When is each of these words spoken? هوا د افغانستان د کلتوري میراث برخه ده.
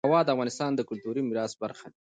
هوا 0.09 0.21
د 0.25 0.29
افغانستان 0.33 0.71
د 0.75 0.81
کلتوري 0.89 1.21
میراث 1.27 1.53
برخه 1.61 1.87
ده. 1.91 1.97